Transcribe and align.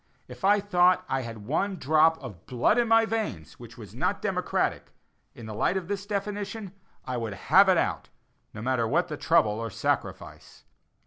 If 0.27 0.43
I 0.43 0.59
thought 0.59 1.05
I 1.07 1.21
had 1.21 1.45
one 1.45 1.75
drop 1.75 2.17
of 2.23 2.47
blood 2.47 2.79
in 2.79 2.87
my 2.87 3.05
veins 3.05 3.59
which 3.59 3.77
was 3.77 3.93
not 3.93 4.19
democratic, 4.19 4.91
in 5.35 5.45
the 5.45 5.53
light 5.53 5.77
of 5.77 5.87
this 5.87 6.07
definition, 6.07 6.71
I 7.05 7.17
would 7.17 7.33
have 7.35 7.69
it 7.69 7.77
out, 7.77 8.09
no 8.51 8.63
matter 8.63 8.85
at 8.85 8.89
what 8.89 9.21
trouble 9.21 9.59
or 9.59 9.69
sacrifice. 9.69 10.63